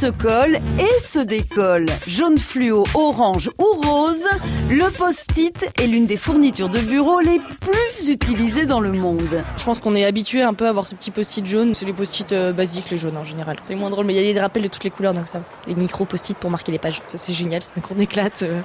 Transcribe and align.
se 0.00 0.06
colle 0.06 0.58
et 0.78 1.00
se 1.00 1.18
décolle. 1.18 1.84
Jaune 2.06 2.38
fluo, 2.38 2.86
orange 2.94 3.50
ou 3.58 3.86
rose, 3.86 4.26
le 4.70 4.90
post-it 4.90 5.70
est 5.78 5.86
l'une 5.86 6.06
des 6.06 6.16
fournitures 6.16 6.70
de 6.70 6.78
bureau 6.78 7.20
les 7.20 7.38
plus 7.38 8.08
utilisées 8.08 8.64
dans 8.64 8.80
le 8.80 8.92
monde. 8.92 9.44
Je 9.58 9.62
pense 9.62 9.78
qu'on 9.78 9.94
est 9.94 10.06
habitué 10.06 10.40
un 10.40 10.54
peu 10.54 10.64
à 10.64 10.70
avoir 10.70 10.86
ce 10.86 10.94
petit 10.94 11.10
post-it 11.10 11.46
jaune. 11.46 11.74
C'est 11.74 11.84
les 11.84 11.92
post-it 11.92 12.32
euh, 12.32 12.54
basiques, 12.54 12.88
les 12.88 12.96
jaunes 12.96 13.18
en 13.18 13.24
général. 13.24 13.58
C'est 13.62 13.74
moins 13.74 13.90
drôle, 13.90 14.06
mais 14.06 14.14
il 14.14 14.26
y 14.26 14.30
a 14.30 14.32
des 14.32 14.40
rappels 14.40 14.62
de 14.62 14.68
toutes 14.68 14.84
les 14.84 14.90
couleurs, 14.90 15.12
donc 15.12 15.28
ça 15.28 15.40
va. 15.40 15.44
Les 15.66 15.74
micro 15.74 16.06
post-it 16.06 16.38
pour 16.38 16.48
marquer 16.48 16.72
les 16.72 16.78
pages. 16.78 17.02
Ça, 17.06 17.18
c'est 17.18 17.34
génial, 17.34 17.62
c'est 17.62 17.76
un 17.76 17.82
cours 17.82 17.96
d'éclate 17.96 18.42
euh, 18.42 18.62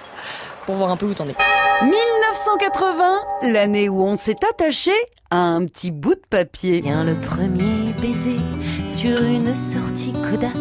pour 0.65 0.75
voir 0.75 0.89
un 0.89 0.95
peu 0.95 1.05
où 1.05 1.13
t'en 1.13 1.27
es. 1.27 1.35
1980, 1.81 3.19
l'année 3.51 3.89
où 3.89 4.01
on 4.01 4.15
s'est 4.15 4.37
attaché 4.49 4.93
à 5.35 5.39
un 5.39 5.65
petit 5.65 5.91
bout 5.91 6.15
de 6.15 6.21
papier. 6.29 6.79
Vient 6.79 7.03
le 7.03 7.15
premier 7.15 7.93
baiser 8.01 8.37
sur 8.85 9.21
une 9.21 9.53
sortie 9.53 10.13
Kodak, 10.13 10.53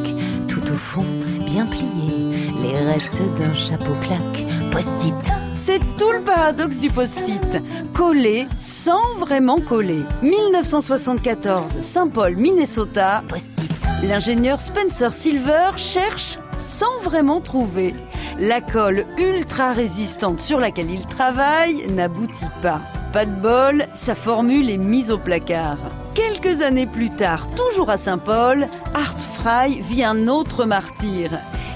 tout 0.48 0.64
au 0.64 0.77
fond, 0.77 1.06
bien 1.46 1.64
plié, 1.66 2.52
les 2.60 2.77
restes 2.79 3.23
d'un 3.38 3.55
chapeau 3.55 3.95
claque, 4.01 4.45
post-it. 4.73 5.15
C'est 5.55 5.79
tout 5.96 6.10
le 6.10 6.23
paradoxe 6.23 6.80
du 6.80 6.91
post-it. 6.91 7.62
Coller 7.92 8.48
sans 8.56 9.15
vraiment 9.18 9.60
coller. 9.60 10.02
1974, 10.23 11.79
Saint-Paul, 11.79 12.34
Minnesota. 12.34 13.23
Post-it. 13.29 13.70
L'ingénieur 14.02 14.60
Spencer 14.60 15.12
Silver 15.12 15.70
cherche 15.77 16.38
sans 16.59 16.98
vraiment 17.01 17.41
trouver. 17.41 17.95
La 18.41 18.60
colle 18.60 19.06
ultra 19.18 19.73
résistante 19.73 20.41
sur 20.41 20.59
laquelle 20.59 20.91
il 20.91 21.06
travaille 21.06 21.87
n'aboutit 21.93 22.51
pas. 22.60 22.80
Pas 23.14 23.27
de 23.27 23.30
bol, 23.30 23.86
sa 23.95 24.16
formule 24.16 24.68
est 24.68 24.77
mise 24.77 25.12
au 25.12 25.18
placard. 25.18 25.78
Quelques 26.14 26.62
années 26.62 26.88
plus 26.88 27.10
tard, 27.10 27.46
toujours 27.54 27.88
à 27.88 27.96
Saint-Paul, 27.96 28.66
Art 28.92 29.20
Fry 29.20 29.80
vit 29.80 30.02
un 30.02 30.27
autre 30.27 30.64
martyr. 30.64 31.30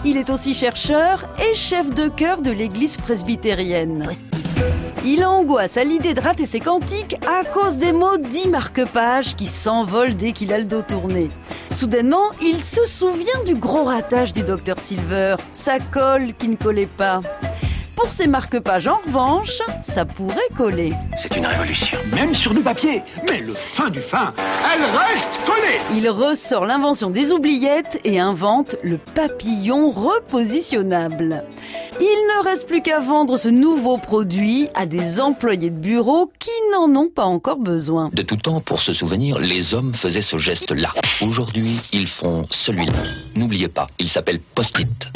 Il 0.05 0.17
est 0.17 0.31
aussi 0.31 0.53
chercheur 0.53 1.29
et 1.39 1.55
chef 1.55 1.95
de 1.95 2.09
chœur 2.09 2.43
de 2.43 2.51
l'église 2.51 2.97
presbytérienne. 2.97 4.11
Il 5.05 5.25
angoisse 5.25 5.77
à 5.77 5.85
l'idée 5.85 6.13
de 6.13 6.21
rater 6.21 6.45
ses 6.45 6.59
cantiques 6.59 7.17
à 7.25 7.45
cause 7.45 7.77
des 7.77 7.93
dix 8.19 8.49
marque-pages 8.49 9.37
qui 9.37 9.47
s'envolent 9.47 10.17
dès 10.17 10.33
qu'il 10.33 10.53
a 10.53 10.59
le 10.59 10.65
dos 10.65 10.83
tourné. 10.83 11.29
Soudainement, 11.71 12.33
il 12.43 12.65
se 12.65 12.85
souvient 12.85 13.45
du 13.47 13.55
gros 13.55 13.85
ratage 13.85 14.33
du 14.33 14.43
docteur 14.43 14.81
Silver, 14.81 15.37
sa 15.53 15.79
colle 15.79 16.35
qui 16.35 16.49
ne 16.49 16.57
collait 16.57 16.87
pas. 16.87 17.21
Pour 17.99 18.13
ses 18.13 18.29
marque-pages, 18.29 18.87
en 18.87 18.99
revanche, 19.05 19.59
ça 19.83 20.05
pourrait 20.05 20.37
coller. 20.57 20.93
C'est 21.17 21.37
une 21.37 21.45
révolution. 21.45 21.99
Même 22.15 22.33
sur 22.33 22.55
du 22.55 22.61
papier. 22.61 23.03
Mais 23.27 23.41
le 23.41 23.55
fin 23.75 23.91
du 23.91 24.01
fin, 24.03 24.33
elle 24.39 24.85
reste 24.85 25.27
collée. 25.45 25.81
Il 25.91 26.09
ressort 26.09 26.65
l'invention 26.65 27.11
des 27.11 27.33
oubliettes 27.33 28.01
et 28.05 28.21
invente 28.21 28.77
le 28.85 28.99
papillon 28.99 29.91
repositionnable. 29.91 31.43
Il 31.99 32.05
ne 32.05 32.45
reste 32.45 32.69
plus 32.69 32.83
qu'à 32.83 33.01
vendre 33.01 33.37
ce 33.37 33.49
nouveau 33.49 33.99
produit 33.99 34.69
à 34.77 34.87
des 34.87 35.21
employés 35.21 35.71
de 35.71 35.81
bureau 35.81 36.31
qui 36.39 36.51
n'en 36.73 36.95
ont 36.95 37.11
pas 37.11 37.25
encore 37.25 37.59
besoin. 37.59 38.11
De 38.13 38.23
tout 38.23 38.37
temps, 38.37 38.61
pour 38.61 38.81
se 38.81 38.93
souvenir, 38.95 39.41
les 39.41 39.75
hommes 39.75 39.93
faisaient 39.95 40.23
ce 40.23 40.39
geste-là. 40.39 40.95
Aujourd'hui, 41.23 41.81
ils 41.93 42.07
font 42.07 42.47
celui-là. 42.49 43.03
N'oubliez 43.35 43.69
pas, 43.69 43.89
il 43.99 44.09
s'appelle 44.09 44.39
post-it. 44.55 45.09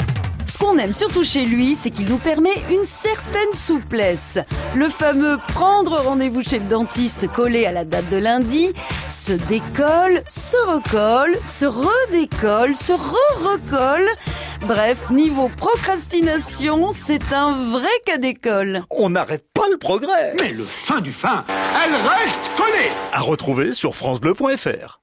Ce 0.45 0.57
qu'on 0.57 0.77
aime 0.77 0.93
surtout 0.93 1.23
chez 1.23 1.45
lui, 1.45 1.75
c'est 1.75 1.89
qu'il 1.89 2.07
nous 2.07 2.17
permet 2.17 2.53
une 2.69 2.85
certaine 2.85 3.53
souplesse. 3.53 4.39
Le 4.75 4.89
fameux 4.89 5.37
prendre 5.49 5.99
rendez-vous 6.01 6.41
chez 6.41 6.59
le 6.59 6.65
dentiste 6.65 7.27
collé 7.31 7.65
à 7.65 7.71
la 7.71 7.85
date 7.85 8.09
de 8.09 8.17
lundi, 8.17 8.73
se 9.09 9.33
décolle, 9.33 10.21
se 10.27 10.57
recolle, 10.67 11.37
se 11.45 11.65
redécolle, 11.65 12.75
se 12.75 12.93
re-recolle. 12.93 14.07
Bref, 14.61 15.09
niveau 15.09 15.49
procrastination, 15.57 16.91
c'est 16.91 17.33
un 17.33 17.51
vrai 17.71 17.89
cas 18.05 18.17
d'école. 18.17 18.83
On 18.89 19.09
n'arrête 19.09 19.45
pas 19.53 19.67
le 19.69 19.77
progrès. 19.77 20.33
Mais 20.37 20.51
le 20.51 20.65
fin 20.87 21.01
du 21.01 21.13
fin, 21.13 21.43
elle 21.47 21.95
reste 21.95 22.57
collée. 22.57 22.91
À 23.11 23.21
retrouver 23.21 23.73
sur 23.73 23.95
francebleu.fr. 23.95 25.02